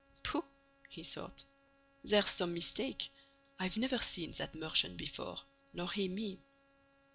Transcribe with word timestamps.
"Pooh," 0.23 0.43
he 0.89 1.03
thought, 1.03 1.43
"there's 2.03 2.31
some 2.31 2.55
mistake: 2.55 3.11
I've 3.59 3.77
never 3.77 3.99
seen 3.99 4.31
that 4.31 4.55
merchant 4.55 4.97
before, 4.97 5.39
nor 5.75 5.91
he 5.91 6.07
me." 6.07 6.39